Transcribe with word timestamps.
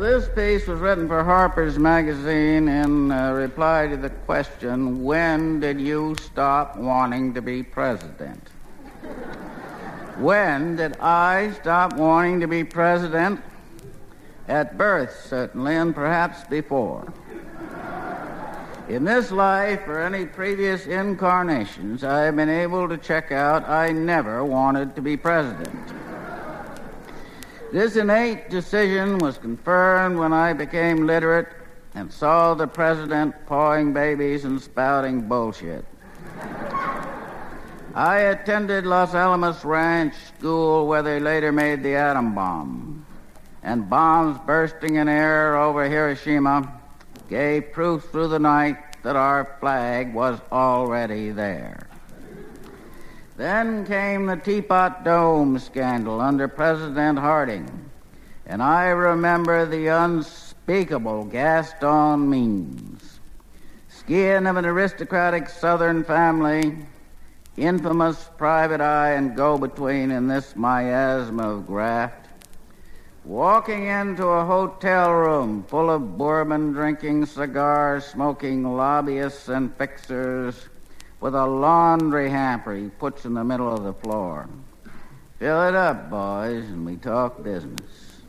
This 0.00 0.30
piece 0.30 0.66
was 0.66 0.80
written 0.80 1.06
for 1.08 1.22
Harper's 1.22 1.78
Magazine 1.78 2.68
in 2.68 3.12
uh, 3.12 3.32
reply 3.32 3.86
to 3.86 3.98
the 3.98 4.08
question 4.08 5.04
When 5.04 5.60
did 5.60 5.78
you 5.78 6.16
stop 6.22 6.78
wanting 6.78 7.34
to 7.34 7.42
be 7.42 7.62
president? 7.62 8.48
when 10.16 10.76
did 10.76 10.96
I 11.00 11.52
stop 11.60 11.98
wanting 11.98 12.40
to 12.40 12.46
be 12.46 12.64
president? 12.64 13.42
At 14.48 14.78
birth, 14.78 15.26
certainly, 15.28 15.76
and 15.76 15.94
perhaps 15.94 16.44
before. 16.44 17.12
In 18.88 19.04
this 19.04 19.30
life 19.30 19.86
or 19.86 20.00
any 20.00 20.24
previous 20.24 20.86
incarnations, 20.86 22.04
I 22.04 22.22
have 22.22 22.36
been 22.36 22.48
able 22.48 22.88
to 22.88 22.96
check 22.96 23.32
out 23.32 23.68
I 23.68 23.92
never 23.92 24.46
wanted 24.46 24.96
to 24.96 25.02
be 25.02 25.18
president. 25.18 25.78
This 27.72 27.94
innate 27.94 28.50
decision 28.50 29.18
was 29.18 29.38
confirmed 29.38 30.16
when 30.16 30.32
I 30.32 30.52
became 30.52 31.06
literate 31.06 31.46
and 31.94 32.12
saw 32.12 32.54
the 32.54 32.66
president 32.66 33.34
pawing 33.46 33.92
babies 33.92 34.44
and 34.44 34.60
spouting 34.60 35.28
bullshit. 35.28 35.84
I 37.94 38.18
attended 38.18 38.86
Los 38.86 39.14
Alamos 39.14 39.64
Ranch 39.64 40.14
School 40.38 40.88
where 40.88 41.02
they 41.02 41.20
later 41.20 41.52
made 41.52 41.84
the 41.84 41.94
atom 41.94 42.34
bomb. 42.34 43.06
And 43.62 43.88
bombs 43.88 44.38
bursting 44.46 44.96
in 44.96 45.08
air 45.08 45.56
over 45.56 45.88
Hiroshima 45.88 46.80
gave 47.28 47.72
proof 47.72 48.10
through 48.10 48.28
the 48.28 48.38
night 48.40 49.02
that 49.04 49.14
our 49.14 49.56
flag 49.60 50.12
was 50.12 50.40
already 50.50 51.30
there. 51.30 51.89
Then 53.40 53.86
came 53.86 54.26
the 54.26 54.36
Teapot 54.36 55.02
Dome 55.02 55.58
scandal 55.58 56.20
under 56.20 56.46
President 56.46 57.18
Harding, 57.18 57.90
and 58.44 58.62
I 58.62 58.88
remember 58.88 59.64
the 59.64 59.86
unspeakable 59.86 61.24
Gaston 61.24 62.28
Means, 62.28 63.20
skin 63.88 64.46
of 64.46 64.58
an 64.58 64.66
aristocratic 64.66 65.48
Southern 65.48 66.04
family, 66.04 66.76
infamous 67.56 68.28
private 68.36 68.82
eye 68.82 69.12
and 69.12 69.34
go-between 69.34 70.10
in 70.10 70.28
this 70.28 70.54
miasma 70.54 71.48
of 71.48 71.66
graft, 71.66 72.28
walking 73.24 73.86
into 73.86 74.26
a 74.26 74.44
hotel 74.44 75.14
room 75.14 75.62
full 75.62 75.88
of 75.88 76.18
bourbon 76.18 76.72
drinking, 76.72 77.24
cigar 77.24 78.02
smoking 78.02 78.76
lobbyists 78.76 79.48
and 79.48 79.74
fixers 79.76 80.68
with 81.20 81.34
a 81.34 81.46
laundry 81.46 82.30
hamper 82.30 82.74
he 82.74 82.88
puts 82.88 83.24
in 83.24 83.34
the 83.34 83.44
middle 83.44 83.72
of 83.72 83.84
the 83.84 83.92
floor. 83.92 84.48
Fill 85.38 85.68
it 85.68 85.74
up, 85.74 86.10
boys, 86.10 86.64
and 86.64 86.84
we 86.84 86.96
talk 86.96 87.42
business. 87.42 88.20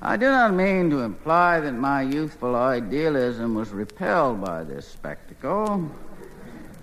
I 0.00 0.16
do 0.16 0.26
not 0.26 0.54
mean 0.54 0.90
to 0.90 1.00
imply 1.00 1.60
that 1.60 1.72
my 1.72 2.02
youthful 2.02 2.54
idealism 2.54 3.54
was 3.54 3.70
repelled 3.70 4.40
by 4.40 4.64
this 4.64 4.86
spectacle. 4.86 5.90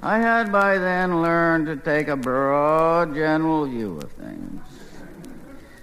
I 0.02 0.20
had 0.20 0.52
by 0.52 0.78
then 0.78 1.22
learned 1.22 1.68
to 1.68 1.78
take 1.78 2.10
a 2.10 2.16
broad, 2.16 3.16
general 3.16 3.66
view 3.66 3.98
of 3.98 4.12
things. 4.12 4.62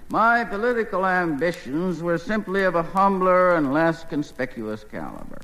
My 0.09 0.43
political 0.43 1.05
ambitions 1.05 2.03
were 2.03 2.19
simply 2.19 2.63
of 2.63 2.75
a 2.75 2.83
humbler 2.83 3.55
and 3.55 3.73
less 3.73 4.03
conspicuous 4.03 4.83
caliber. 4.83 5.41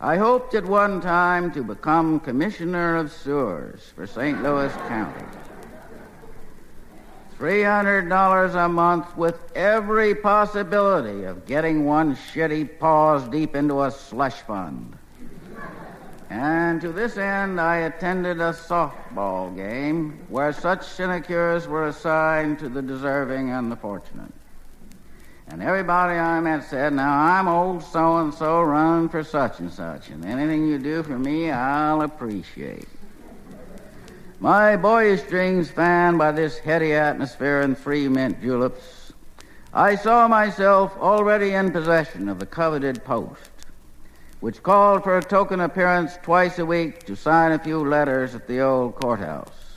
I 0.00 0.16
hoped 0.16 0.54
at 0.54 0.64
one 0.64 1.00
time 1.00 1.50
to 1.52 1.64
become 1.64 2.20
Commissioner 2.20 2.94
of 2.96 3.10
Sewers 3.10 3.92
for 3.96 4.06
St. 4.06 4.40
Louis 4.44 4.72
County. 4.86 5.24
$300 7.36 8.64
a 8.64 8.68
month 8.68 9.16
with 9.16 9.40
every 9.56 10.14
possibility 10.14 11.24
of 11.24 11.46
getting 11.46 11.84
one 11.84 12.14
shitty 12.14 12.78
paws 12.78 13.28
deep 13.28 13.56
into 13.56 13.82
a 13.82 13.90
slush 13.90 14.34
fund. 14.34 14.96
And 16.30 16.80
to 16.80 16.92
this 16.92 17.16
end, 17.16 17.60
I 17.60 17.78
attended 17.78 18.40
a 18.40 18.52
softball 18.52 19.56
game 19.56 20.20
where 20.28 20.52
such 20.52 20.86
sinecures 20.86 21.66
were 21.66 21.88
assigned 21.88 22.60
to 22.60 22.68
the 22.68 22.82
deserving 22.82 23.50
and 23.50 23.72
the 23.72 23.76
fortunate. 23.76 24.32
And 25.50 25.62
everybody 25.62 26.18
I 26.18 26.40
met 26.40 26.64
said, 26.68 26.92
Now 26.92 27.12
I'm 27.12 27.48
old 27.48 27.82
so 27.82 28.18
and 28.18 28.34
so 28.34 28.62
run 28.62 29.08
for 29.08 29.24
such 29.24 29.60
and 29.60 29.72
such, 29.72 30.10
and 30.10 30.24
anything 30.24 30.68
you 30.68 30.78
do 30.78 31.02
for 31.02 31.18
me, 31.18 31.50
I'll 31.50 32.02
appreciate. 32.02 32.88
My 34.40 34.76
boyish 34.76 35.22
dreams 35.22 35.70
fanned 35.70 36.18
by 36.18 36.32
this 36.32 36.58
heady 36.58 36.92
atmosphere 36.92 37.62
and 37.62 37.76
free 37.76 38.08
mint 38.08 38.40
juleps, 38.40 39.12
I 39.72 39.96
saw 39.96 40.28
myself 40.28 40.96
already 40.98 41.52
in 41.52 41.72
possession 41.72 42.28
of 42.28 42.38
the 42.38 42.46
coveted 42.46 43.04
post, 43.04 43.50
which 44.40 44.62
called 44.62 45.02
for 45.02 45.18
a 45.18 45.22
token 45.22 45.60
appearance 45.60 46.18
twice 46.22 46.58
a 46.58 46.66
week 46.66 47.04
to 47.04 47.16
sign 47.16 47.52
a 47.52 47.58
few 47.58 47.84
letters 47.84 48.34
at 48.34 48.46
the 48.46 48.60
old 48.60 48.94
courthouse. 48.94 49.67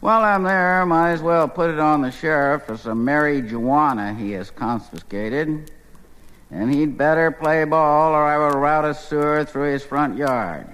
While 0.00 0.22
I'm 0.22 0.44
there, 0.44 0.86
might 0.86 1.10
as 1.10 1.22
well 1.22 1.48
put 1.48 1.70
it 1.70 1.80
on 1.80 2.02
the 2.02 2.12
sheriff 2.12 2.64
for 2.64 2.76
some 2.76 3.04
marijuana 3.04 4.16
he 4.16 4.30
has 4.32 4.48
confiscated. 4.48 5.72
And 6.52 6.72
he'd 6.72 6.96
better 6.96 7.32
play 7.32 7.64
ball 7.64 8.12
or 8.14 8.24
I 8.24 8.38
will 8.38 8.60
route 8.60 8.84
a 8.84 8.94
sewer 8.94 9.44
through 9.44 9.72
his 9.72 9.84
front 9.84 10.16
yard. 10.16 10.68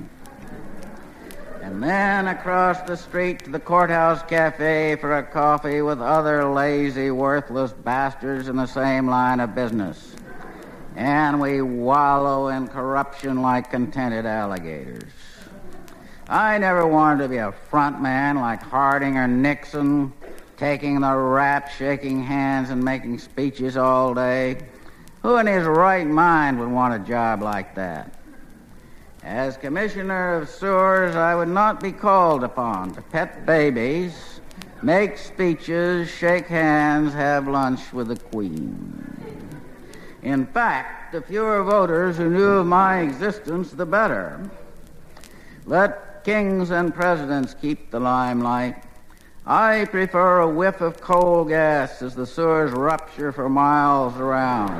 And 1.62 1.82
then 1.82 2.28
across 2.28 2.82
the 2.82 2.96
street 2.96 3.44
to 3.44 3.50
the 3.50 3.58
courthouse 3.58 4.22
cafe 4.28 4.96
for 5.00 5.16
a 5.16 5.22
coffee 5.22 5.80
with 5.80 6.02
other 6.02 6.44
lazy, 6.44 7.10
worthless 7.10 7.72
bastards 7.72 8.48
in 8.48 8.56
the 8.56 8.66
same 8.66 9.08
line 9.08 9.40
of 9.40 9.54
business. 9.54 10.14
And 10.96 11.40
we 11.40 11.62
wallow 11.62 12.48
in 12.48 12.68
corruption 12.68 13.40
like 13.40 13.70
contented 13.70 14.26
alligators. 14.26 15.10
I 16.28 16.56
never 16.56 16.86
wanted 16.86 17.24
to 17.24 17.28
be 17.28 17.36
a 17.36 17.52
front 17.52 18.00
man 18.00 18.36
like 18.36 18.62
Harding 18.62 19.18
or 19.18 19.28
Nixon, 19.28 20.12
taking 20.56 21.00
the 21.00 21.14
rap, 21.14 21.70
shaking 21.70 22.22
hands, 22.22 22.70
and 22.70 22.82
making 22.82 23.18
speeches 23.18 23.76
all 23.76 24.14
day. 24.14 24.56
Who 25.22 25.36
in 25.36 25.46
his 25.46 25.64
right 25.64 26.06
mind 26.06 26.58
would 26.60 26.70
want 26.70 26.94
a 26.94 27.06
job 27.06 27.42
like 27.42 27.74
that? 27.74 28.14
As 29.22 29.58
Commissioner 29.58 30.36
of 30.36 30.48
Sewers, 30.48 31.14
I 31.14 31.34
would 31.34 31.48
not 31.48 31.82
be 31.82 31.92
called 31.92 32.42
upon 32.42 32.94
to 32.94 33.02
pet 33.02 33.44
babies, 33.44 34.40
make 34.82 35.18
speeches, 35.18 36.08
shake 36.08 36.46
hands, 36.46 37.12
have 37.12 37.48
lunch 37.48 37.92
with 37.92 38.08
the 38.08 38.16
Queen. 38.16 39.00
In 40.22 40.46
fact, 40.46 41.12
the 41.12 41.20
fewer 41.20 41.62
voters 41.64 42.16
who 42.16 42.30
knew 42.30 42.48
of 42.48 42.66
my 42.66 43.00
existence, 43.00 43.72
the 43.72 43.84
better. 43.84 44.50
Let 45.66 46.13
kings 46.24 46.70
and 46.70 46.94
presidents 46.94 47.54
keep 47.60 47.90
the 47.90 48.00
limelight. 48.00 48.82
I 49.46 49.84
prefer 49.84 50.40
a 50.40 50.48
whiff 50.48 50.80
of 50.80 51.00
coal 51.00 51.44
gas 51.44 52.00
as 52.00 52.14
the 52.14 52.26
sewers 52.26 52.72
rupture 52.72 53.30
for 53.30 53.48
miles 53.50 54.16
around. 54.16 54.70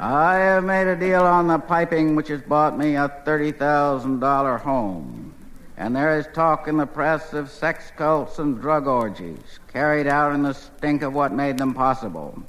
I 0.00 0.34
have 0.34 0.64
made 0.64 0.88
a 0.88 0.96
deal 0.96 1.22
on 1.22 1.46
the 1.46 1.58
piping 1.58 2.16
which 2.16 2.26
has 2.28 2.42
bought 2.42 2.76
me 2.76 2.96
a 2.96 3.08
$30,000 3.24 4.60
home. 4.60 5.34
And 5.76 5.94
there 5.94 6.18
is 6.18 6.26
talk 6.34 6.66
in 6.66 6.76
the 6.76 6.86
press 6.86 7.32
of 7.32 7.48
sex 7.48 7.92
cults 7.96 8.40
and 8.40 8.60
drug 8.60 8.88
orgies 8.88 9.60
carried 9.72 10.08
out 10.08 10.34
in 10.34 10.42
the 10.42 10.52
stink 10.52 11.02
of 11.02 11.14
what 11.14 11.32
made 11.32 11.58
them 11.58 11.74
possible. 11.74 12.42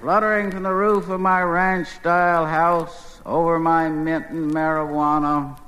Fluttering 0.00 0.50
from 0.50 0.62
the 0.62 0.72
roof 0.72 1.10
of 1.10 1.20
my 1.20 1.42
ranch 1.42 1.88
style 1.88 2.46
house 2.46 3.13
over 3.26 3.58
my 3.58 3.88
mint 3.88 4.28
and 4.30 4.50
marijuana, 4.50 5.58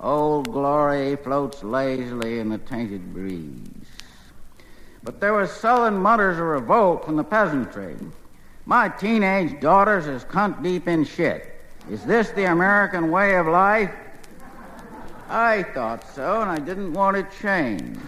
old 0.00 0.52
glory 0.52 1.16
floats 1.16 1.62
lazily 1.62 2.38
in 2.38 2.48
the 2.48 2.58
tainted 2.58 3.12
breeze. 3.12 3.68
But 5.02 5.20
there 5.20 5.32
were 5.32 5.46
sullen 5.46 5.96
mutters 5.96 6.36
of 6.38 6.44
revolt 6.44 7.04
from 7.04 7.16
the 7.16 7.24
peasantry. 7.24 7.96
My 8.66 8.88
teenage 8.88 9.60
daughter's 9.60 10.06
is 10.06 10.24
cunt 10.24 10.62
deep 10.62 10.88
in 10.88 11.04
shit. 11.04 11.54
Is 11.90 12.04
this 12.04 12.30
the 12.30 12.50
American 12.50 13.10
way 13.10 13.36
of 13.36 13.46
life? 13.46 13.92
I 15.28 15.62
thought 15.62 16.08
so, 16.14 16.40
and 16.42 16.50
I 16.50 16.58
didn't 16.58 16.92
want 16.92 17.16
it 17.16 17.26
changed. 17.40 18.00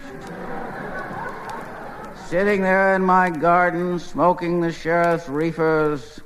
Sitting 2.27 2.61
there 2.61 2.95
in 2.95 3.01
my 3.01 3.29
garden, 3.29 3.97
smoking 3.97 4.61
the 4.61 4.71
sheriff's 4.71 5.27
reefers, 5.27 6.19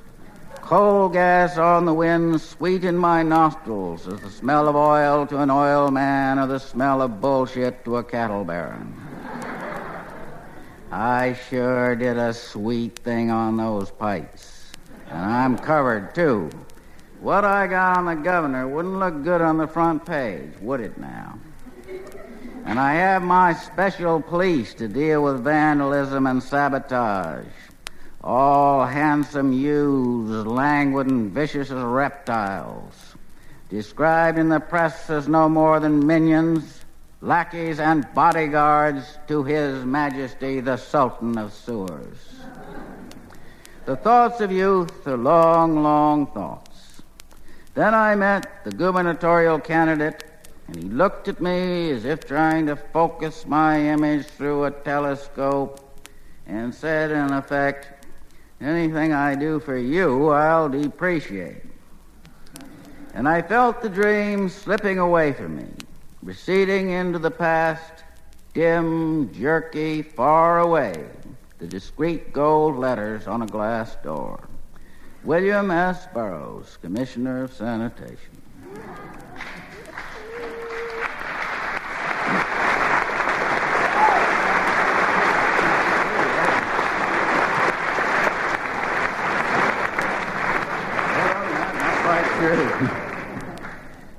Coal 0.64 1.10
gas 1.10 1.58
on 1.58 1.84
the 1.84 1.92
wind, 1.92 2.40
sweet 2.40 2.84
in 2.84 2.96
my 2.96 3.22
nostrils 3.22 4.08
as 4.08 4.18
the 4.20 4.30
smell 4.30 4.66
of 4.66 4.74
oil 4.74 5.26
to 5.26 5.40
an 5.40 5.50
oil 5.50 5.90
man 5.90 6.38
or 6.38 6.46
the 6.46 6.58
smell 6.58 7.02
of 7.02 7.20
bullshit 7.20 7.84
to 7.84 7.98
a 7.98 8.02
cattle 8.02 8.44
baron. 8.44 8.96
I 10.90 11.36
sure 11.50 11.94
did 11.96 12.16
a 12.16 12.32
sweet 12.32 12.98
thing 13.00 13.30
on 13.30 13.58
those 13.58 13.90
pipes. 13.90 14.72
And 15.10 15.20
I'm 15.20 15.58
covered, 15.58 16.14
too. 16.14 16.48
What 17.20 17.44
I 17.44 17.66
got 17.66 17.98
on 17.98 18.06
the 18.06 18.14
governor 18.14 18.66
wouldn't 18.66 18.98
look 18.98 19.22
good 19.22 19.42
on 19.42 19.58
the 19.58 19.66
front 19.66 20.06
page, 20.06 20.52
would 20.62 20.80
it 20.80 20.96
now? 20.96 21.38
And 22.64 22.80
I 22.80 22.94
have 22.94 23.22
my 23.22 23.52
special 23.52 24.18
police 24.18 24.72
to 24.74 24.88
deal 24.88 25.24
with 25.24 25.44
vandalism 25.44 26.26
and 26.26 26.42
sabotage 26.42 27.44
all 28.24 28.86
handsome 28.86 29.52
youths, 29.52 30.46
languid 30.46 31.06
and 31.08 31.30
vicious 31.30 31.70
as 31.70 31.82
reptiles, 31.82 33.14
described 33.68 34.38
in 34.38 34.48
the 34.48 34.58
press 34.58 35.10
as 35.10 35.28
no 35.28 35.46
more 35.46 35.78
than 35.78 36.06
minions, 36.06 36.80
lackeys, 37.20 37.78
and 37.78 38.06
bodyguards 38.14 39.18
to 39.28 39.42
His 39.42 39.84
Majesty 39.84 40.60
the 40.60 40.78
Sultan 40.78 41.36
of 41.36 41.52
Sewers. 41.52 42.40
The 43.84 43.96
thoughts 43.96 44.40
of 44.40 44.50
youth 44.50 45.06
are 45.06 45.18
long, 45.18 45.82
long 45.82 46.26
thoughts. 46.28 47.02
Then 47.74 47.92
I 47.92 48.14
met 48.14 48.64
the 48.64 48.72
gubernatorial 48.72 49.58
candidate, 49.58 50.24
and 50.66 50.76
he 50.76 50.84
looked 50.84 51.28
at 51.28 51.42
me 51.42 51.90
as 51.90 52.06
if 52.06 52.24
trying 52.26 52.66
to 52.66 52.76
focus 52.76 53.44
my 53.44 53.78
image 53.80 54.24
through 54.24 54.64
a 54.64 54.70
telescope 54.70 55.80
and 56.46 56.74
said, 56.74 57.10
in 57.10 57.32
effect, 57.32 57.93
Anything 58.64 59.12
I 59.12 59.34
do 59.34 59.60
for 59.60 59.76
you, 59.76 60.30
I'll 60.30 60.70
depreciate. 60.70 61.64
And 63.12 63.28
I 63.28 63.42
felt 63.42 63.82
the 63.82 63.90
dream 63.90 64.48
slipping 64.48 64.98
away 64.98 65.34
from 65.34 65.58
me, 65.58 65.66
receding 66.22 66.88
into 66.88 67.18
the 67.18 67.30
past, 67.30 68.04
dim, 68.54 69.30
jerky, 69.34 70.00
far 70.00 70.60
away, 70.60 71.04
the 71.58 71.66
discreet 71.66 72.32
gold 72.32 72.78
letters 72.78 73.26
on 73.26 73.42
a 73.42 73.46
glass 73.46 73.96
door. 73.96 74.48
William 75.24 75.70
S. 75.70 76.06
Burroughs, 76.14 76.78
Commissioner 76.80 77.44
of 77.44 77.52
Sanitation. 77.52 78.40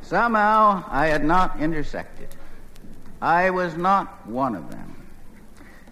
Somehow 0.05 0.83
I 0.87 1.07
had 1.07 1.25
not 1.25 1.59
intersected. 1.59 2.27
I 3.21 3.49
was 3.49 3.75
not 3.75 4.27
one 4.27 4.53
of 4.53 4.69
them. 4.69 5.07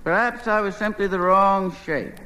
Perhaps 0.04 0.48
I 0.48 0.62
was 0.62 0.76
simply 0.76 1.08
the 1.08 1.20
wrong 1.20 1.76
shape. 1.84 2.20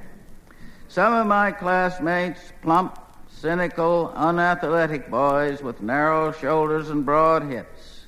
Some 0.89 1.13
of 1.13 1.27
my 1.27 1.53
classmates, 1.53 2.41
plump, 2.61 2.99
cynical, 3.29 4.11
unathletic 4.15 5.09
boys 5.09 5.61
with 5.61 5.81
narrow 5.81 6.33
shoulders 6.33 6.89
and 6.89 7.05
broad 7.05 7.43
hips, 7.43 8.05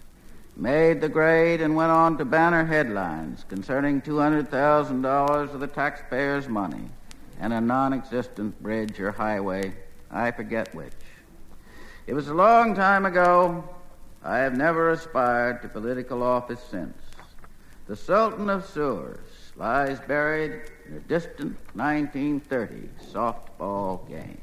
made 0.58 1.00
the 1.00 1.08
grade 1.08 1.62
and 1.62 1.74
went 1.74 1.92
on 1.92 2.18
to 2.18 2.26
banner 2.26 2.66
headlines 2.66 3.46
concerning 3.48 4.02
$200,000 4.02 5.54
of 5.54 5.60
the 5.62 5.68
taxpayers' 5.68 6.50
money 6.50 6.90
and 7.40 7.54
a 7.54 7.62
non 7.62 7.94
existent 7.94 8.62
bridge 8.62 9.00
or 9.00 9.14
highway, 9.14 9.74
I 10.12 10.32
forget 10.32 10.76
which. 10.76 10.92
It 12.10 12.16
was 12.16 12.28
a 12.28 12.34
long 12.34 12.74
time 12.74 13.06
ago. 13.06 13.64
I 14.24 14.40
have 14.40 14.58
never 14.58 14.90
aspired 14.90 15.62
to 15.62 15.68
political 15.68 16.24
office 16.24 16.60
since. 16.72 16.98
The 17.86 17.96
Sultan 17.96 18.50
of 18.50 18.66
Sewers 18.66 19.20
lies 19.56 20.00
buried 20.08 20.72
in 20.88 20.96
a 20.96 21.00
distant 21.02 21.56
1930 21.76 22.90
softball 23.14 24.10
game. 24.10 24.42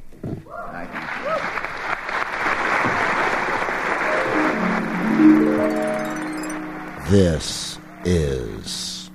This 7.10 7.80
is 8.04 9.10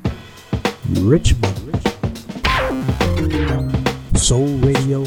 Richmond 0.89 1.79
Soul 4.17 4.57
Radio 4.57 5.05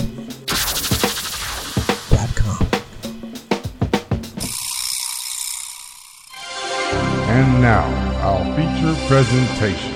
And 7.36 7.60
now, 7.60 7.88
our 8.22 8.44
feature 8.54 8.94
presentation. 9.08 9.92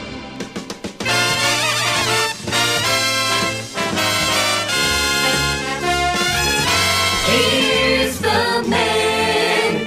Here's 7.29 8.19
the 8.19 8.65
man, 8.69 9.87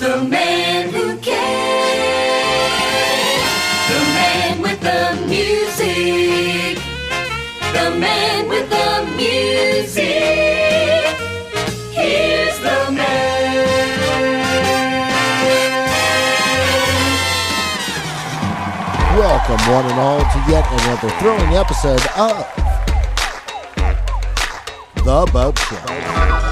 the 0.00 0.24
man 0.28 0.88
who 0.90 1.16
cares, 1.18 1.36
the 3.88 4.00
man 4.18 4.62
with 4.62 4.80
the 4.80 5.26
music, 5.28 6.82
the 7.72 7.90
man 8.00 8.48
with 8.48 8.68
the 8.68 9.06
music. 9.16 10.15
Welcome 19.16 19.72
one 19.72 19.86
and 19.86 19.98
all 19.98 20.18
to 20.18 20.44
yet 20.46 20.70
another 20.70 21.08
thrilling 21.18 21.54
episode 21.54 22.06
of 22.18 22.36
The 24.96 25.24
Bopst 25.32 25.56
Show. 25.70 26.45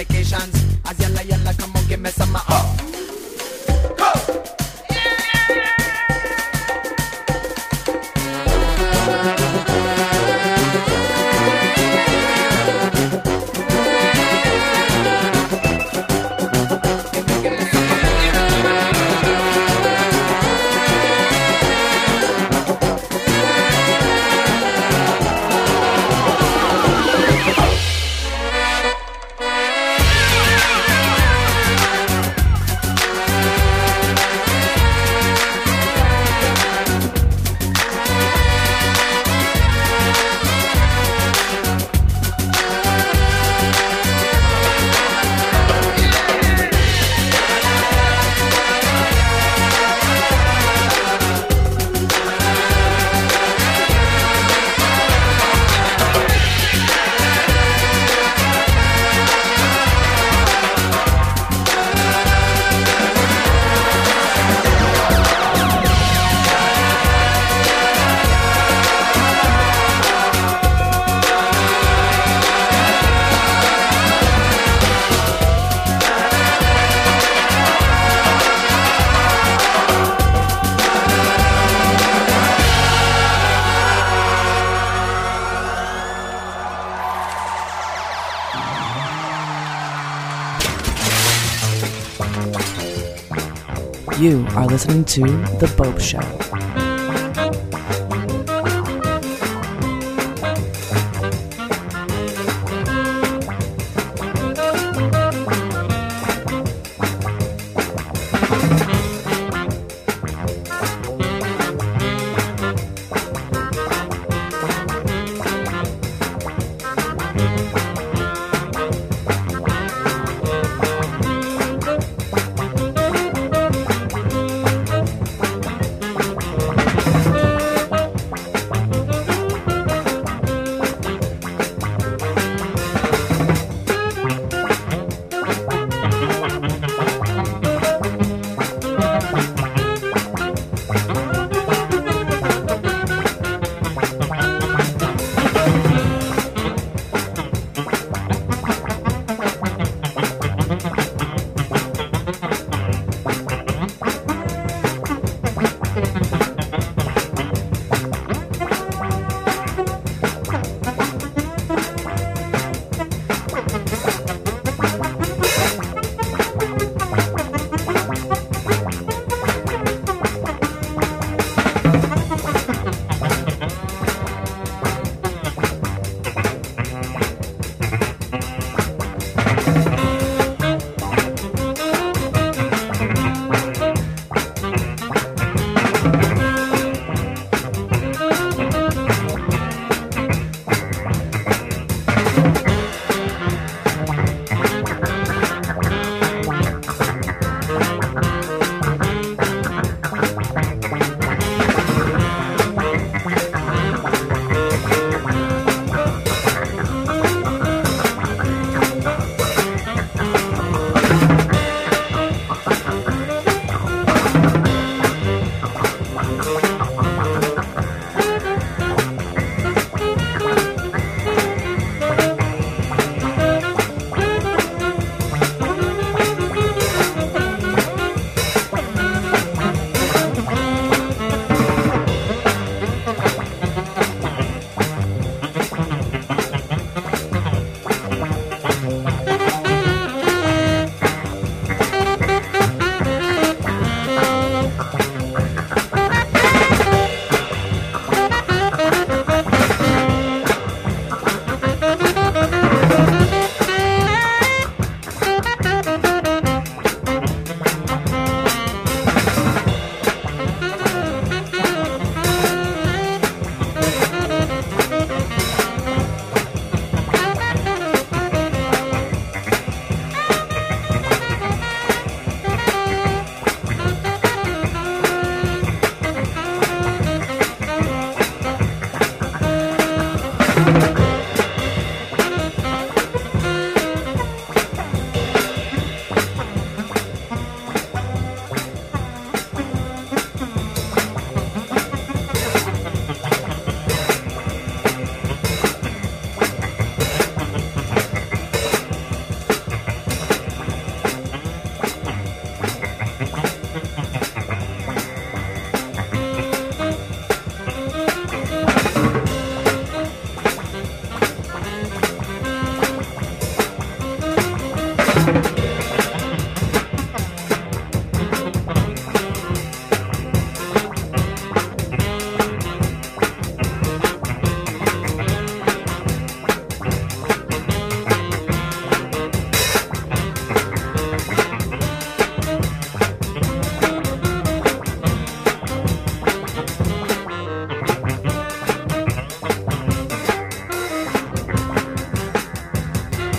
complications. 0.00 0.78
As 0.86 0.98
yalla 0.98 1.22
yalla, 1.22 1.52
come 1.54 1.76
on, 1.76 1.86
give 1.86 2.00
me 2.00 2.10
some. 2.10 2.49
You 94.20 94.46
are 94.50 94.66
listening 94.66 95.06
to 95.06 95.22
The 95.22 95.72
Bopst 95.78 96.00
Show. 96.02 96.39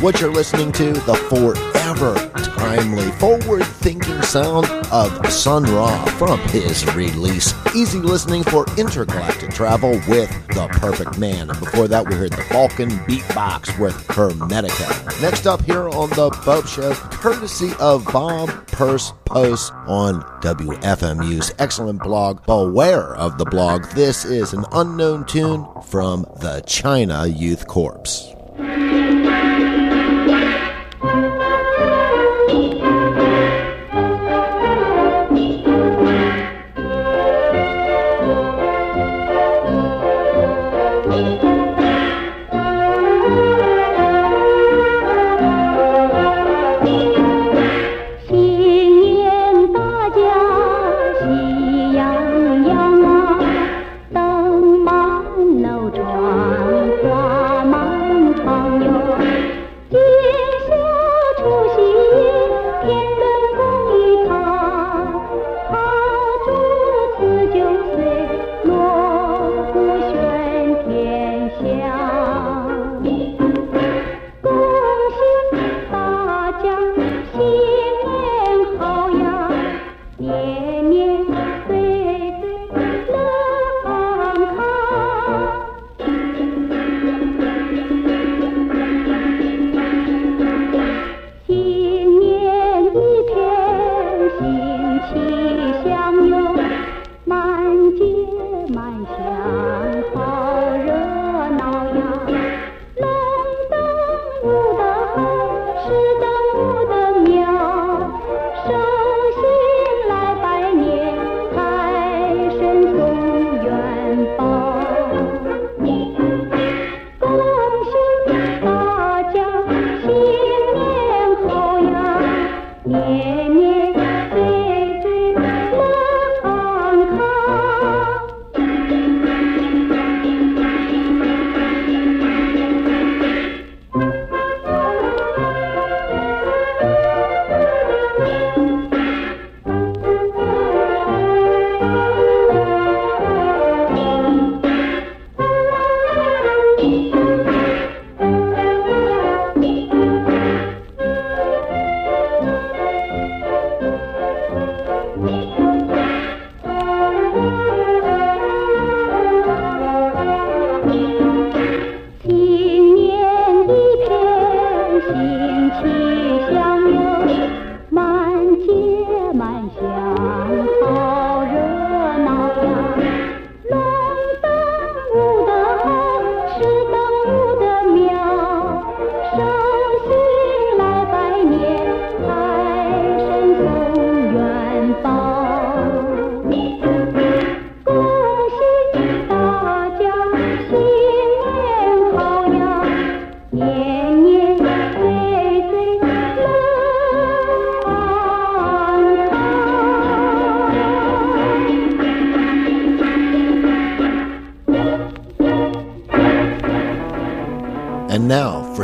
what 0.02 0.20
you're 0.20 0.32
listening 0.32 0.72
to, 0.72 0.94
the 0.94 1.16
forever 1.30 2.16
timely, 2.58 3.12
forward 3.14 3.64
thinking 3.64 4.22
sound 4.24 4.66
of 4.92 5.32
Sun 5.32 5.64
Ra 5.66 6.04
from 6.18 6.40
his 6.50 6.86
release. 6.96 7.54
Easy 7.76 8.00
listening 8.00 8.44
for 8.44 8.66
intergalactic 8.78 9.52
travel 9.52 9.92
with 10.08 10.30
The 10.50 10.68
Perfect 10.72 11.20
Man. 11.20 11.50
And 11.50 11.60
before 11.60 11.88
that, 11.88 12.08
we 12.08 12.16
heard 12.16 12.32
the 12.32 12.46
Balkan 12.50 13.04
Beat 13.06 13.28
Box 13.36 13.78
with 13.78 13.96
Hermetico. 14.08 15.22
Next 15.22 15.46
up 15.46 15.62
here 15.64 15.90
on 15.90 16.10
The 16.10 16.32
Bopst 16.32 16.76
Show, 16.76 16.94
courtesy 16.94 17.72
of 17.80 18.06
Bob 18.06 18.50
Purse 18.68 19.14
Post 19.26 19.72
on 19.88 20.22
WFMU's 20.42 21.54
excellent 21.60 22.02
blog, 22.02 22.44
Beware 22.46 23.16
of 23.16 23.38
the 23.38 23.46
Blog. 23.46 23.86
This 23.92 24.26
is 24.26 24.54
an 24.54 24.66
unknown 24.72 25.26
tune 25.26 25.68
from 25.88 26.24
the 26.40 26.64
China 26.66 27.28
Youth 27.28 27.68
Corps. 27.68 28.41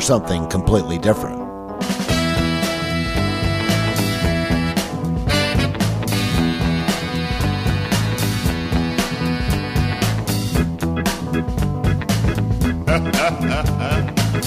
something 0.08 0.48
completely 0.48 0.98
different. 0.98 1.38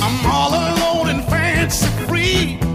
I'm 0.00 0.24
all 0.24 0.48
alone 0.48 1.10
and 1.10 1.22
fancy 1.24 1.88
free. 2.06 2.69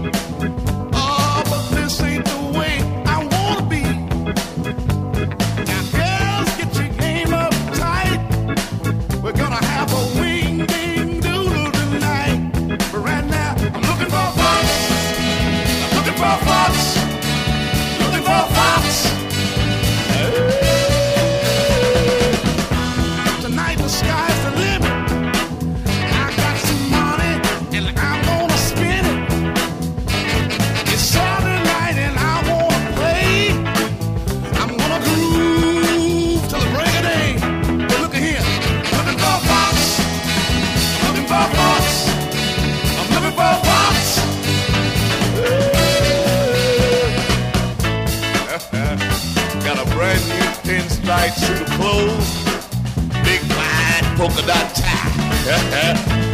that 54.36 54.50
I 54.50 54.68
tie. 54.76 56.26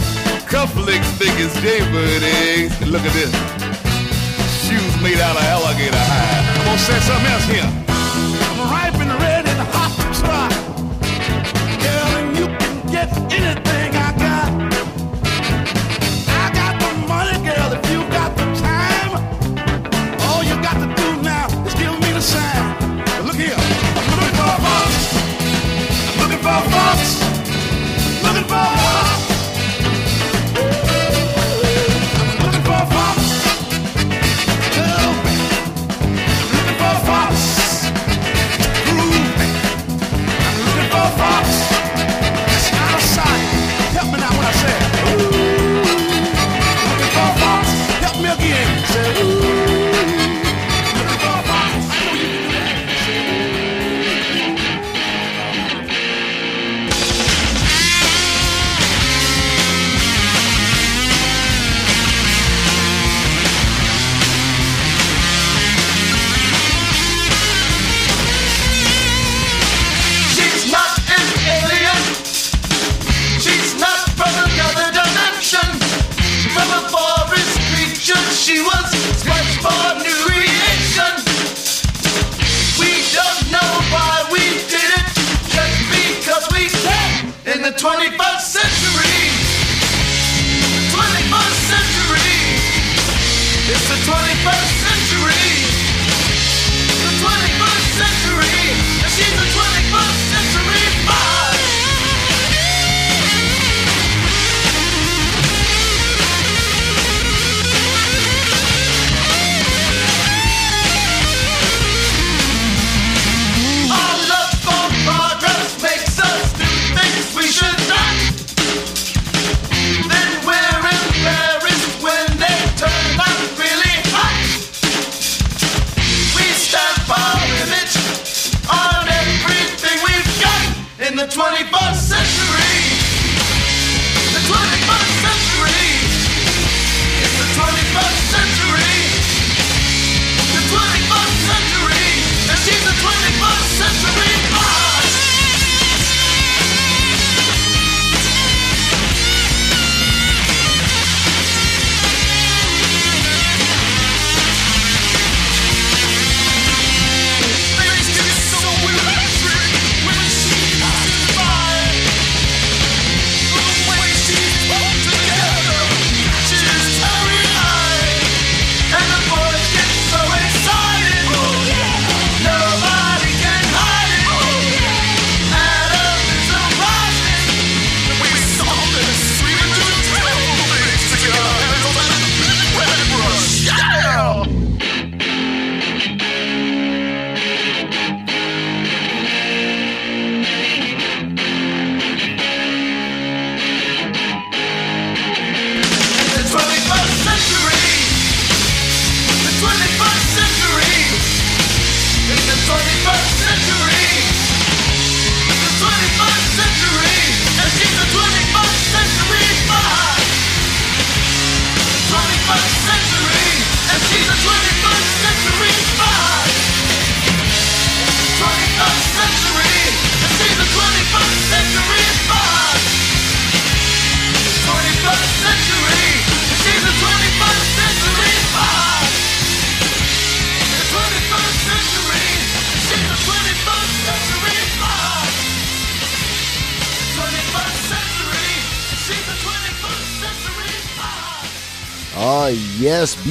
Cufflinks 0.50 1.10
thick 1.18 1.32
as 1.40 1.54
jaybird 1.62 2.22
look 2.92 3.02
at 3.02 3.12
this. 3.14 3.32
Shoes 4.66 5.02
made 5.02 5.18
out 5.18 5.36
of 5.36 5.42
alligator 5.42 5.96
hide. 5.96 6.44
I'm 6.58 6.64
gonna 6.66 6.78
say 6.78 6.98
something 7.00 7.32
else 7.32 7.44
here. 7.44 7.68
I'm 8.48 8.58
ripe 8.70 8.94
and 9.00 9.12
red 9.20 9.46
and 9.48 9.60
hot 9.72 9.92
to 9.96 10.06
try. 10.20 10.48
Girl, 11.82 12.10
and 12.18 12.36
you 12.36 12.46
can 12.58 12.92
get 12.92 13.08
anything. 13.32 13.81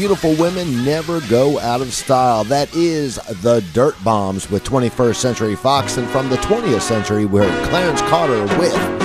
beautiful 0.01 0.33
women 0.37 0.83
never 0.83 1.21
go 1.29 1.59
out 1.59 1.79
of 1.79 1.93
style. 1.93 2.43
That 2.45 2.75
is 2.75 3.17
The 3.43 3.59
Dirtbombs 3.71 4.49
with 4.49 4.63
21st 4.63 5.15
Century 5.15 5.55
Fox, 5.55 5.97
and 5.97 6.09
from 6.09 6.27
the 6.27 6.37
20th 6.37 6.81
century, 6.81 7.25
we're 7.25 7.47
Clarence 7.67 8.01
Carter 8.01 8.41
with 8.57 9.00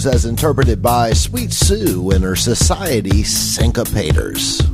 blues 0.00 0.14
as 0.14 0.24
interpreted 0.24 0.82
by 0.82 1.12
Sweet 1.12 1.52
Sue 1.52 2.10
and 2.10 2.24
her 2.24 2.36
Society 2.36 3.22
Syncopators. 3.22 4.69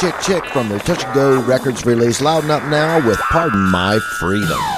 Chick 0.00 0.14
Chick 0.22 0.44
from 0.52 0.68
the 0.68 0.78
Touch 0.78 1.02
and 1.02 1.12
Go 1.12 1.42
Records 1.42 1.84
release 1.84 2.20
Louden 2.20 2.50
Up 2.50 2.62
Now 2.70 3.04
with 3.04 3.18
Pardon 3.18 3.68
My 3.68 3.98
Freedom. 4.20 4.77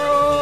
so 0.00 0.39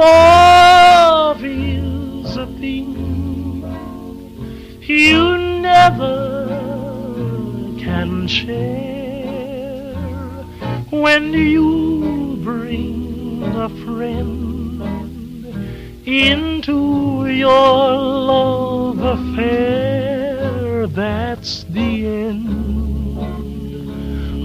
love 0.00 1.44
is 1.44 2.36
a 2.36 2.46
thing 2.58 2.90
you 4.80 5.36
never 5.60 6.46
can 7.78 8.26
share 8.26 9.94
when 10.90 11.32
you 11.32 12.38
bring 12.42 13.42
a 13.56 13.68
friend 13.84 14.40
into 16.06 17.26
your 17.26 17.92
love 18.32 18.98
affair. 19.16 20.86
That's 20.86 21.64
the 21.64 22.06
end 22.06 22.48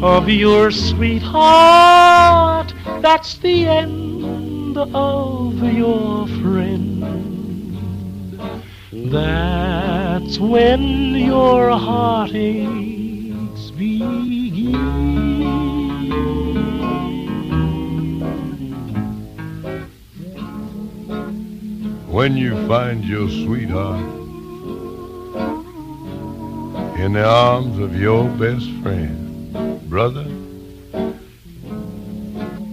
of 0.03 0.27
your 0.29 0.71
sweetheart. 0.71 2.73
That's 3.01 3.37
the 3.37 3.67
end 3.67 4.77
of 4.77 5.44
your 5.63 6.27
friend. 6.27 7.01
That's 8.91 10.37
when 10.39 11.15
your 11.15 11.71
heartaches 11.71 13.71
begin. 13.71 14.75
When 22.07 22.37
you 22.37 22.55
find 22.67 23.03
your 23.03 23.29
sweetheart 23.29 24.05
in 26.99 27.13
the 27.13 27.25
arms 27.25 27.77
of 27.79 27.99
your 27.99 28.29
best 28.29 28.69
friend, 28.81 29.89
brother, 29.89 30.25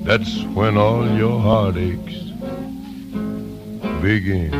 that's 0.05 0.43
when 0.55 0.77
all 0.77 1.09
your 1.17 1.41
heartaches 1.41 2.12
begin. 4.03 4.51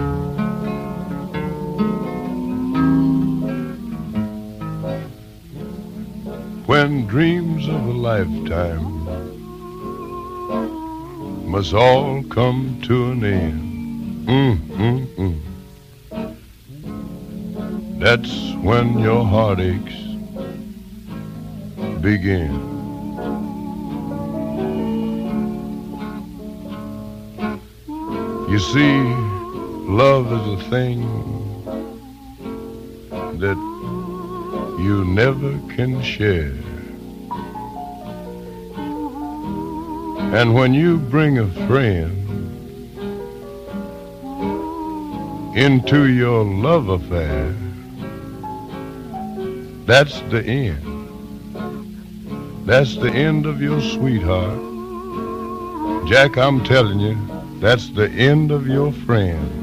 When 6.67 7.07
dreams 7.09 7.67
of 7.69 7.75
a 7.75 7.93
lifetime 7.93 9.03
must 11.51 11.75
all 11.75 12.23
come 12.31 12.81
to 12.83 13.11
an 13.11 13.25
end. 13.25 14.29
Mm, 14.29 14.59
mm, 14.79 15.07
mm. 15.17 15.39
That's 17.99 18.55
when 18.63 19.01
your 19.01 19.25
heartaches 19.25 20.03
begin. 22.01 22.71
You 28.49 28.59
see, 28.59 29.32
love 29.93 30.33
is 30.33 30.65
a 30.65 30.71
thing 30.71 31.03
that 33.39 33.59
you 34.81 35.05
never 35.05 35.53
can 35.75 36.03
share. 36.03 36.57
And 40.35 40.55
when 40.55 40.73
you 40.73 40.97
bring 40.97 41.39
a 41.39 41.47
friend 41.67 42.17
into 45.55 46.09
your 46.09 46.43
love 46.43 46.89
affair, 46.89 47.55
that's 49.85 50.23
the 50.31 50.43
end. 50.43 50.83
That's 52.67 52.97
the 52.97 53.11
end 53.11 53.45
of 53.45 53.61
your 53.61 53.83
sweetheart. 53.83 54.59
Jack, 56.09 56.39
I'm 56.39 56.65
telling 56.65 56.99
you, 56.99 57.15
that's 57.61 57.91
the 57.91 58.09
end 58.09 58.51
of 58.51 58.67
your 58.67 58.91
friend. 58.91 59.62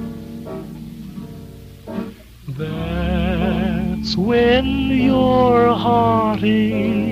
When 4.20 4.66
your 4.90 5.74
heart 5.74 6.44
is. 6.44 7.10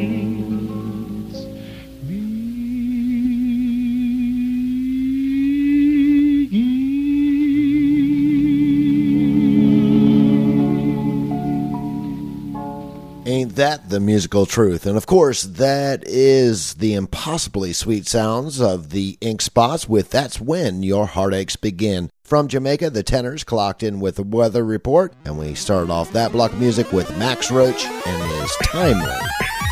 Ain't 13.25 13.55
that 13.55 13.89
the 13.89 13.99
musical 13.99 14.45
truth? 14.45 14.85
And 14.85 14.97
of 14.97 15.05
course, 15.05 15.43
that 15.43 16.03
is 16.05 16.75
the 16.75 16.93
impossibly 16.93 17.73
sweet 17.73 18.07
sounds 18.07 18.61
of 18.61 18.89
the 18.89 19.17
Ink 19.21 19.41
Spots 19.41 19.87
with 19.87 20.09
That's 20.11 20.39
When 20.39 20.83
Your 20.83 21.05
Heartaches 21.05 21.55
Begin. 21.55 22.09
From 22.27 22.49
Jamaica, 22.49 22.89
the 22.89 23.05
Tennors 23.05 23.45
clocked 23.45 23.81
in 23.83 24.01
with 24.01 24.17
the 24.17 24.23
weather 24.23 24.65
report, 24.65 25.13
and 25.23 25.39
we 25.39 25.55
started 25.55 25.89
off 25.89 26.11
that 26.11 26.33
block 26.33 26.53
music 26.55 26.91
with 26.91 27.17
Max 27.17 27.49
Roach 27.49 27.85
and 27.85 28.41
his 28.41 28.53
timely 28.63 29.15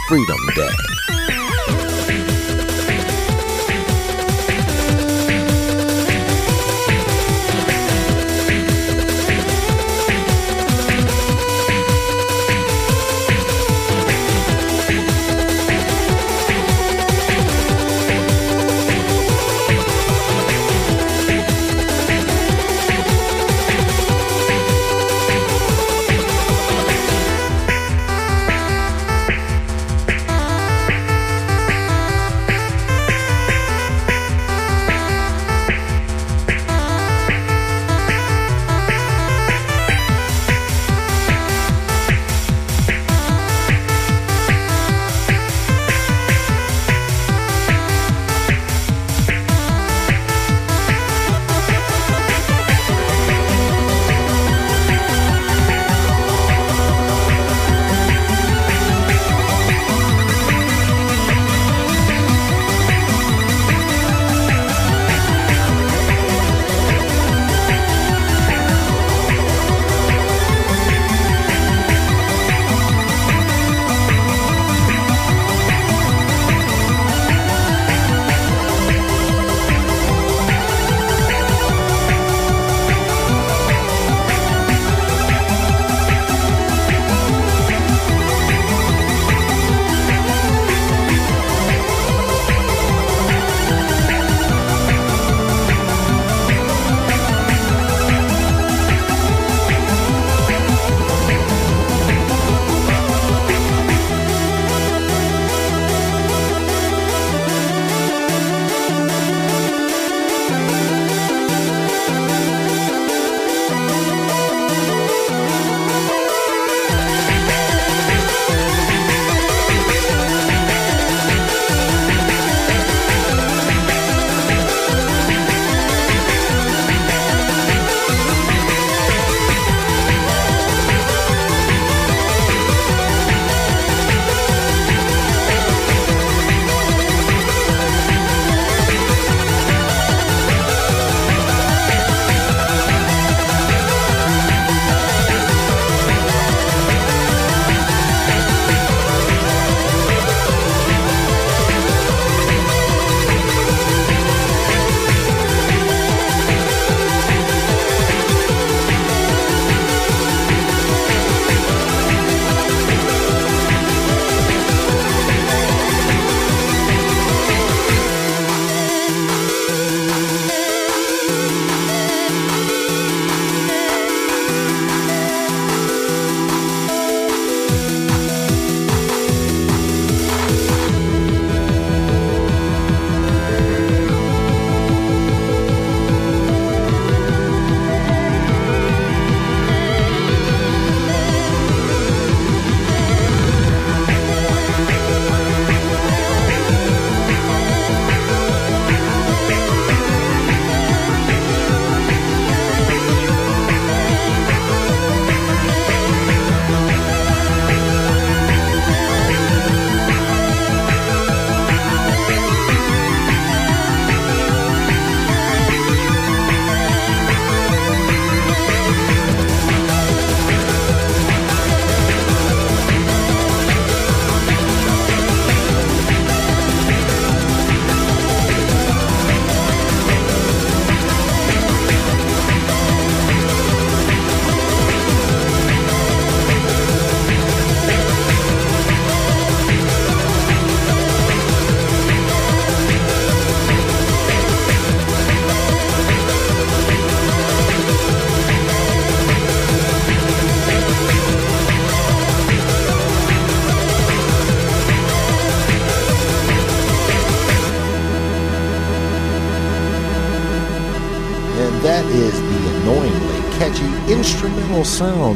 Freedom 0.07 0.37
Day. 0.55 1.34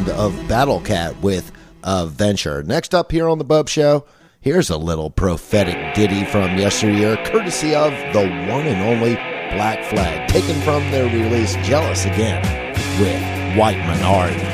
Of 0.10 0.48
Battle 0.48 0.82
Cat 0.82 1.22
with 1.22 1.52
a 1.84 2.08
venture. 2.08 2.64
Next 2.64 2.94
up 2.94 3.12
here 3.12 3.28
on 3.28 3.38
the 3.38 3.46
Bopst 3.46 3.70
Show, 3.70 4.06
here's 4.42 4.70
a 4.70 4.78
little 4.78 5.10
prophetic 5.10 5.94
ditty 5.94 6.26
from 6.26 6.58
yesteryear, 6.58 7.18
courtesy 7.26 7.76
of 7.76 7.92
the 8.14 8.28
one 8.50 8.66
and 8.66 8.82
only 8.82 9.16
Black 9.56 9.84
Flag, 9.86 10.28
taken 10.30 10.60
from 10.62 10.90
their 10.92 11.06
release 11.06 11.56
Jealous 11.58 12.06
Again 12.06 12.42
with 13.00 13.58
White 13.58 13.80
Minority. 13.80 14.49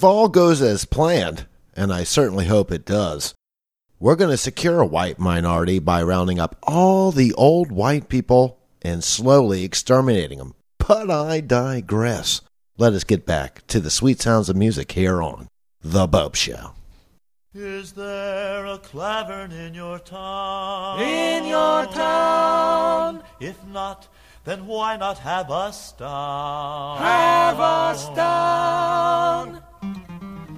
If 0.00 0.04
all 0.04 0.30
goes 0.30 0.62
as 0.62 0.86
planned, 0.86 1.46
and 1.76 1.92
I 1.92 2.04
certainly 2.04 2.46
hope 2.46 2.72
it 2.72 2.86
does, 2.86 3.34
we're 3.98 4.16
going 4.16 4.30
to 4.30 4.38
secure 4.38 4.80
a 4.80 4.86
white 4.86 5.18
minority 5.18 5.78
by 5.78 6.02
rounding 6.02 6.40
up 6.40 6.56
all 6.62 7.12
the 7.12 7.34
old 7.34 7.70
white 7.70 8.08
people 8.08 8.58
and 8.80 9.04
slowly 9.04 9.62
exterminating 9.62 10.38
them. 10.38 10.54
But 10.78 11.10
I 11.10 11.40
digress. 11.42 12.40
Let 12.78 12.94
us 12.94 13.04
get 13.04 13.26
back 13.26 13.66
to 13.66 13.78
the 13.78 13.90
sweet 13.90 14.22
sounds 14.22 14.48
of 14.48 14.56
music 14.56 14.92
here 14.92 15.20
on 15.20 15.48
The 15.82 16.08
Bopst 16.08 16.36
Show. 16.36 16.70
Is 17.52 17.92
there 17.92 18.64
a 18.64 18.78
Klavern 18.78 19.52
in 19.52 19.74
your 19.74 19.98
town? 19.98 21.02
In 21.02 21.44
your 21.44 21.84
town. 21.84 23.22
If 23.38 23.62
not, 23.66 24.08
then 24.46 24.66
why 24.66 24.96
not 24.96 25.18
have 25.18 25.50
us 25.50 25.92
down? 25.92 26.96
Have 26.96 27.60
us 27.60 28.08
down. 28.16 29.59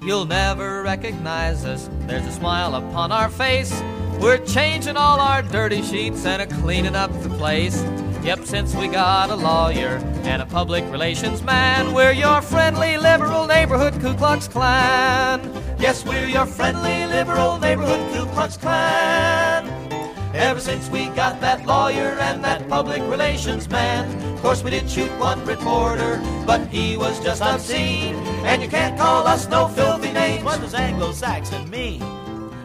You'll 0.05 0.25
never 0.25 0.83
recognize 0.83 1.65
us. 1.65 1.89
There's 2.09 2.27
a 2.27 2.33
smile 2.33 2.75
upon 2.75 3.13
our 3.13 3.29
face. 3.29 3.73
We're 4.21 4.45
changing 4.45 4.97
all 4.97 5.21
our 5.21 5.43
dirty 5.43 5.81
sheets 5.81 6.27
and 6.27 6.43
a 6.43 6.47
cleaning 6.47 6.97
up 6.97 7.13
the 7.23 7.29
place. 7.29 7.81
Yep, 8.25 8.45
since 8.45 8.75
we 8.75 8.89
got 8.89 9.31
a 9.31 9.37
lawyer 9.37 10.01
and 10.25 10.43
a 10.43 10.47
public 10.47 10.85
relations 10.91 11.43
man, 11.43 11.93
we're 11.95 12.13
your 12.13 12.43
friendly 12.43 12.97
liberal 12.97 13.47
neighborhood 13.47 13.95
Ku 14.01 14.15
Klux 14.15 14.49
Klan. 14.49 15.41
Yes, 15.79 16.05
we're 16.05 16.27
your 16.27 16.47
friendly 16.47 17.07
liberal 17.07 17.59
neighborhood 17.59 18.01
Ku 18.13 18.27
Klux 18.33 18.57
Klan. 18.57 19.52
Ever 20.35 20.61
since 20.61 20.89
we 20.89 21.07
got 21.09 21.41
that 21.43 21.67
lawyer 21.67 22.17
and 22.21 22.43
that 22.43 22.67
public 22.69 23.03
relations 23.03 23.69
man. 23.69 24.35
Of 24.35 24.41
course, 24.41 24.65
we 24.65 24.71
did 24.71 24.89
shoot 24.89 25.11
one 25.21 25.45
reporter, 25.45 26.21
but 26.47 26.67
he 26.69 26.97
was 26.97 27.23
just 27.23 27.43
obscene. 27.43 28.15
And 28.45 28.63
you 28.63 28.69
can't 28.69 28.99
call 28.99 29.27
us 29.27 29.49
no 29.49 29.69
filthy 29.69 30.11
names. 30.11 30.43
What 30.43 30.61
does 30.61 30.75
Anglo-Saxon 30.75 31.69
mean? 31.69 32.01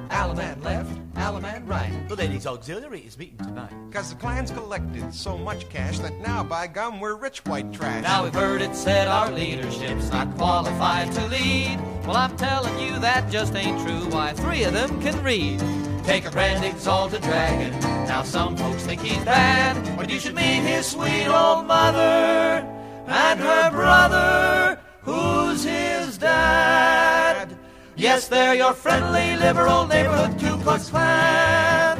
Alaman 0.09 0.63
left, 0.63 0.89
Alaman 1.15 1.68
right. 1.68 1.91
The 2.07 2.15
ladies' 2.15 2.47
auxiliary 2.47 3.01
is 3.01 3.18
meeting 3.18 3.38
tonight. 3.39 3.74
Because 3.89 4.09
the 4.09 4.15
Klan's 4.15 4.51
collected 4.51 5.13
so 5.13 5.38
much 5.38 5.68
cash 5.70 5.99
that 5.99 6.18
now, 6.22 6.43
by 6.43 6.68
gum, 6.68 7.01
we're 7.01 7.15
rich 7.15 7.39
white 7.45 7.74
trash. 7.74 8.01
Now 8.01 8.24
we've 8.24 8.34
heard 8.34 8.61
it 8.61 8.74
said 8.76 9.09
our 9.09 9.30
leadership's 9.30 10.09
not 10.09 10.34
qualified 10.38 11.11
to 11.11 11.28
lead. 11.28 11.80
Well, 12.05 12.15
I'm 12.15 12.38
telling 12.38 12.80
you 12.80 12.97
that 12.99 13.30
just 13.30 13.53
ain't 13.55 13.86
true. 13.86 14.09
Why, 14.09 14.32
three 14.32 14.63
of 14.63 14.74
them 14.74 15.01
can 15.01 15.22
read. 15.22 15.61
Take 16.08 16.26
a 16.26 16.32
grand 16.32 16.64
exalted 16.64 17.22
dragon. 17.22 17.78
Now 18.08 18.24
some 18.24 18.55
folks 18.55 18.84
think 18.84 19.01
he's 19.01 19.26
bad, 19.26 19.76
but 19.97 20.10
you 20.10 20.20
should 20.20 20.36
meet 20.36 20.62
his 20.62 20.86
sweet 20.86 21.28
old 21.28 21.68
mother 21.68 22.66
and 23.08 23.38
her 23.38 23.70
brother, 23.72 24.80
who's 25.01 25.66
his 25.66 26.18
dad. 26.18 27.53
Yes, 27.97 28.30
they're 28.30 28.55
your 28.55 28.74
friendly 28.74 29.36
liberal 29.36 29.86
neighborhood 29.86 30.39
Ku 30.39 30.58
Klux 30.64 30.89
Klan. 30.89 31.99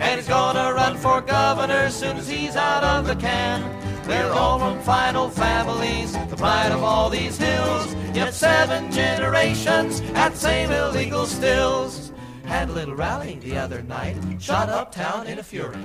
And 0.00 0.18
he's 0.18 0.28
gonna 0.28 0.74
run 0.74 0.96
for 0.96 1.20
governor 1.20 1.90
soon 1.90 2.16
as 2.16 2.28
he's 2.28 2.56
out 2.56 2.82
of 2.82 3.06
the 3.06 3.14
can. 3.14 3.62
They're 4.02 4.32
all 4.32 4.58
from 4.58 4.80
fine 4.80 5.14
old 5.14 5.32
families, 5.32 6.12
the 6.28 6.36
pride 6.36 6.72
of 6.72 6.82
all 6.82 7.08
these 7.08 7.38
hills. 7.38 7.94
Yet 8.12 8.34
seven 8.34 8.90
generations 8.90 10.00
at 10.16 10.36
same 10.36 10.72
illegal 10.72 11.24
stills. 11.24 12.07
Had 12.48 12.70
a 12.70 12.72
little 12.72 12.94
rally 12.96 13.38
the 13.42 13.56
other 13.56 13.82
night, 13.82 14.16
shot 14.40 14.68
uptown 14.68 15.26
in 15.26 15.38
a 15.38 15.42
fury. 15.42 15.78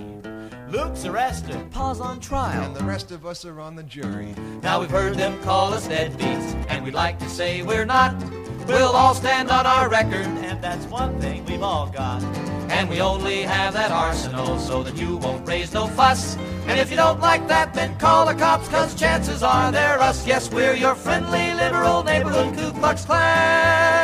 Luke's 0.69 1.05
arrested. 1.05 1.55
Pa's 1.71 1.99
on 1.99 2.19
trial. 2.19 2.63
And 2.63 2.75
the 2.75 2.83
rest 2.83 3.11
of 3.11 3.25
us 3.25 3.45
are 3.45 3.59
on 3.59 3.75
the 3.75 3.83
jury. 3.83 4.33
Now 4.63 4.79
we've 4.79 4.89
heard 4.89 5.15
them 5.15 5.39
call 5.43 5.73
us 5.73 5.87
deadbeats, 5.87 6.55
and 6.69 6.83
we'd 6.83 6.93
like 6.95 7.19
to 7.19 7.29
say 7.29 7.61
we're 7.61 7.85
not. 7.85 8.15
We'll 8.67 8.95
all 8.95 9.13
stand 9.13 9.51
on 9.51 9.65
our 9.65 9.89
record, 9.89 10.25
And 10.25 10.63
that's 10.63 10.85
one 10.85 11.19
thing 11.19 11.45
we've 11.45 11.61
all 11.61 11.87
got. 11.87 12.23
and 12.71 12.89
we 12.89 13.01
only 13.01 13.43
have 13.43 13.73
that 13.73 13.91
arsenal 13.91 14.57
so 14.57 14.81
that 14.83 14.95
you 14.95 15.17
won't 15.17 15.47
raise 15.47 15.73
no 15.73 15.85
fuss. 15.85 16.37
And 16.65 16.79
if 16.79 16.89
you 16.89 16.95
don't 16.97 17.19
like 17.19 17.45
that, 17.49 17.73
then 17.73 17.95
call 17.99 18.25
the 18.25 18.33
cops, 18.33 18.67
cause 18.69 18.95
chances 18.95 19.43
are 19.43 19.71
they're 19.71 19.99
us. 19.99 20.25
Yes, 20.25 20.49
we're 20.49 20.73
your 20.75 20.95
friendly 20.95 21.53
liberal 21.53 22.03
neighborhood 22.03 22.57
Ku 22.57 22.71
Klux 22.79 23.05
Klan. 23.05 24.02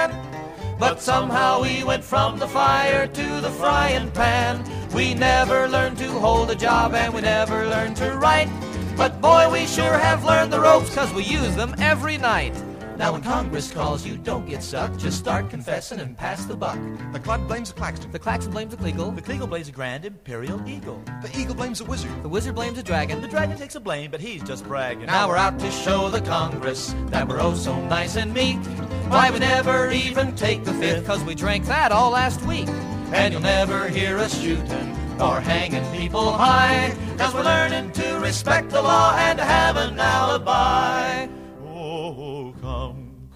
But 0.80 1.02
somehow 1.02 1.62
we 1.62 1.84
went 1.84 2.06
from 2.06 2.40
the 2.40 2.48
fire 2.48 3.06
to 3.06 3.42
the 3.42 3.52
frying 3.52 4.10
pan. 4.12 4.64
We 4.94 5.14
never 5.14 5.68
learned 5.68 5.98
to 5.98 6.10
hold 6.10 6.50
a 6.52 6.56
job 6.56 6.94
and 6.94 7.14
we 7.14 7.20
never 7.20 7.68
learned 7.68 7.98
to 7.98 8.18
write. 8.18 8.50
But 8.96 9.20
boy, 9.20 9.50
we 9.52 9.66
sure 9.66 9.98
have 9.98 10.24
learned 10.24 10.54
the 10.54 10.62
ropes 10.62 10.96
cause 10.96 11.14
we 11.14 11.24
use 11.24 11.54
them 11.58 11.76
every 11.80 12.18
night. 12.18 12.56
Now 13.00 13.14
when 13.14 13.22
Congress 13.22 13.72
calls 13.72 14.06
you, 14.06 14.18
don't 14.18 14.46
get 14.46 14.62
stuck. 14.62 14.98
Just 14.98 15.18
start 15.18 15.50
confessing 15.50 16.02
and 16.02 16.18
pass 16.18 16.44
the 16.44 16.54
buck. 16.54 16.78
The 17.14 17.20
club 17.22 17.48
blames 17.48 17.72
the 17.72 17.78
Claxton. 17.78 18.12
The 18.12 18.20
Claxon 18.20 18.52
blames 18.52 18.76
the 18.76 18.78
Kleagle. 18.78 19.16
The 19.16 19.22
Kleagle 19.22 19.48
blames 19.48 19.70
a 19.70 19.72
grand 19.72 20.04
imperial 20.04 20.62
eagle. 20.68 21.02
The 21.22 21.32
eagle 21.40 21.56
blames 21.56 21.80
the 21.80 21.86
wizard. 21.86 22.12
The 22.24 22.28
Wizard 22.28 22.56
blames 22.56 22.76
the 22.76 22.84
Dragon. 22.84 23.22
The 23.22 23.30
dragon 23.30 23.58
takes 23.58 23.76
a 23.76 23.80
blame, 23.80 24.12
but 24.12 24.20
he's 24.20 24.44
just 24.44 24.66
bragging. 24.66 25.06
Now 25.06 25.30
we're 25.30 25.38
out 25.38 25.58
to 25.60 25.72
show 25.72 26.10
the 26.10 26.20
Congress 26.20 26.94
that 27.06 27.26
we're 27.26 27.40
oh 27.40 27.54
so 27.54 27.74
nice 27.88 28.18
and 28.18 28.34
meek. 28.34 28.58
Why 29.08 29.32
we 29.32 29.40
never 29.40 29.90
even 29.92 30.36
take 30.36 30.66
the 30.66 30.74
fifth, 30.74 31.08
cause 31.08 31.24
we 31.24 31.36
drank 31.36 31.68
that 31.68 31.94
all 31.94 32.12
last 32.12 32.42
week. 32.42 32.68
And 33.14 33.32
you'll 33.32 33.42
never 33.42 33.88
hear 33.88 34.18
us 34.18 34.38
shooting 34.38 34.94
or 35.22 35.40
hanging 35.40 35.90
people 35.98 36.34
high, 36.34 36.94
cause 37.18 37.34
we're 37.34 37.44
learning 37.44 37.94
to 37.94 38.20
respect 38.20 38.72
the 38.72 38.82
law 38.82 39.16
and 39.16 39.40
to 39.40 39.46
have 39.46 39.78
an 39.78 39.98
alibi. 39.98 41.28
Oh, 41.64 42.16
oh 42.18 42.39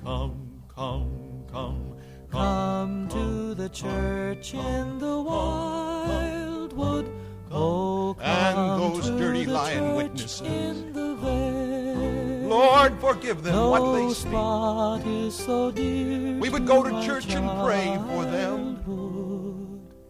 come, 0.03 0.63
come, 0.73 1.45
come, 1.51 1.95
come, 2.31 3.07
Come 3.07 3.07
to 3.09 3.53
the 3.55 3.69
church 3.69 4.53
in 4.53 4.99
the 4.99 5.21
wild 5.21 6.73
wildwood. 6.73 7.09
Oh, 7.51 8.15
And 8.19 8.81
those 8.81 9.05
to 9.05 9.17
dirty 9.17 9.45
the 9.45 9.53
lying 9.53 9.95
witnesses. 9.95 10.41
In 10.41 10.93
the 10.93 11.15
vale. 11.15 12.49
Lord, 12.49 12.99
forgive 12.99 13.43
them 13.43 13.53
no 13.53 13.69
what 13.69 13.93
they 13.93 14.13
speak. 14.13 15.31
so 15.31 15.71
dear 15.71 16.37
We 16.39 16.49
would 16.49 16.65
go 16.67 16.83
to 16.83 16.89
church 17.05 17.33
and 17.33 17.49
pray 17.63 17.97
for 18.07 18.25
them. 18.25 18.79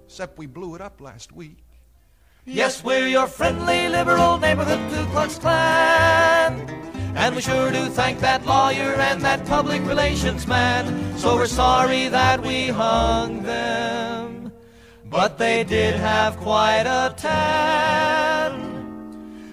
Except 0.06 0.38
we 0.38 0.46
blew 0.46 0.76
it 0.76 0.82
up 0.82 1.02
last 1.02 1.32
week. 1.32 1.58
Yes, 2.46 2.84
we're 2.84 3.08
your 3.08 3.28
friendly 3.28 3.90
liberal 3.90 4.38
neighborhood 4.38 4.80
Ku 4.92 5.06
Klux 5.12 5.40
Klan. 5.40 6.83
And 7.16 7.36
we 7.36 7.42
sure 7.42 7.72
do 7.72 7.86
thank 7.90 8.20
that 8.20 8.46
lawyer 8.46 8.96
and 8.96 9.22
that 9.22 9.46
public 9.46 9.86
relations 9.86 10.48
man. 10.48 11.18
So 11.18 11.36
we're 11.36 11.46
sorry 11.46 12.08
that 12.10 12.42
we 12.42 12.68
hung 12.68 13.44
them. 13.44 14.52
But 15.06 15.38
they 15.38 15.64
did 15.64 15.96
have 15.96 16.38
quite 16.38 16.86
a 16.88 17.14
tan. 17.16 18.74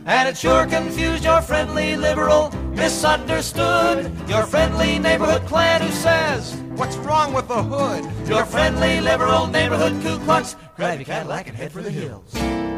And 0.07 0.29
it 0.29 0.39
sure 0.39 0.67
confused 0.67 1.23
your 1.23 1.43
friendly 1.43 1.97
liberal 1.97 2.51
misunderstood. 2.71 4.11
Your 4.27 4.45
friendly 4.45 4.99
neighborhood 4.99 5.47
Klan 5.47 5.83
who 5.83 5.91
says, 5.91 6.55
What's 6.77 6.97
wrong 6.97 7.35
with 7.35 7.47
the 7.47 7.63
hood? 7.63 8.05
Your 8.27 8.47
friendly 8.47 9.03
liberal 9.03 9.47
neighborhood 9.47 10.01
Ku 10.03 10.19
Klux. 10.25 10.57
Grab 10.77 10.99
your 10.99 11.05
Cadillac 11.05 11.49
and 11.49 11.57
head 11.57 11.71
for 11.71 11.83
the 11.83 11.91
hills. 11.91 12.70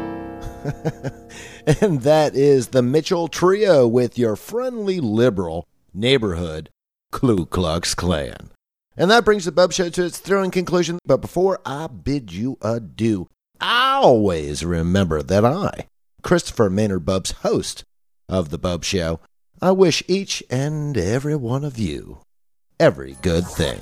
and 1.81 2.01
that 2.01 2.35
is 2.35 2.69
the 2.69 2.81
Mitchell 2.81 3.27
Trio 3.27 3.87
with 3.87 4.17
your 4.17 4.35
friendly 4.35 4.99
liberal 4.99 5.67
neighborhood 5.93 6.69
Ku 7.11 7.45
Klux 7.45 7.93
Klan. 7.95 8.51
And 8.95 9.09
that 9.09 9.25
brings 9.25 9.45
the 9.45 9.51
Bopst 9.51 9.73
Show 9.73 9.89
to 9.89 10.05
its 10.05 10.19
thrilling 10.19 10.51
conclusion. 10.51 10.99
But 11.05 11.21
before 11.21 11.59
I 11.65 11.87
bid 11.87 12.31
you 12.31 12.57
adieu, 12.61 13.27
always 13.59 14.63
remember 14.63 15.23
that 15.23 15.43
I, 15.43 15.87
Christopher 16.21 16.69
Maynard 16.69 17.05
Bopst, 17.05 17.33
host 17.33 17.83
of 18.29 18.49
the 18.49 18.59
Bopst 18.59 18.85
Show, 18.85 19.19
I 19.61 19.71
wish 19.71 20.03
each 20.07 20.43
and 20.49 20.97
every 20.97 21.35
one 21.35 21.63
of 21.63 21.77
you 21.77 22.19
every 22.79 23.15
good 23.21 23.47
thing. 23.47 23.81